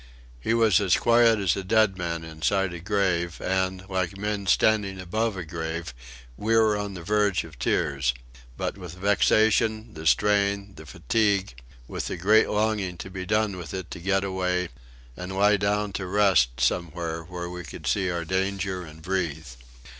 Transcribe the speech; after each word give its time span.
He 0.39 0.55
was 0.55 0.79
as 0.79 0.97
quiet 0.97 1.37
as 1.37 1.55
a 1.55 1.63
dead 1.63 1.95
man 1.95 2.23
inside 2.23 2.73
a 2.73 2.79
grave; 2.79 3.39
and, 3.39 3.87
like 3.87 4.17
men 4.17 4.47
standing 4.47 4.99
above 4.99 5.37
a 5.37 5.45
grave, 5.45 5.93
we 6.37 6.55
were 6.55 6.75
on 6.75 6.95
the 6.95 7.03
verge 7.03 7.43
of 7.43 7.59
tears 7.59 8.11
but 8.57 8.79
with 8.79 8.95
vexation, 8.95 9.93
the 9.93 10.07
strain, 10.07 10.73
the 10.75 10.87
fatigue; 10.87 11.53
with 11.87 12.07
the 12.07 12.17
great 12.17 12.49
longing 12.49 12.97
to 12.97 13.11
be 13.11 13.27
done 13.27 13.57
with 13.57 13.75
it, 13.75 13.91
to 13.91 13.99
get 13.99 14.23
away, 14.23 14.69
and 15.15 15.37
lie 15.37 15.57
down 15.57 15.93
to 15.93 16.07
rest 16.07 16.59
somewhere 16.59 17.21
where 17.23 17.47
we 17.47 17.63
could 17.63 17.85
see 17.85 18.09
our 18.09 18.25
danger 18.25 18.81
and 18.81 19.03
breathe. 19.03 19.49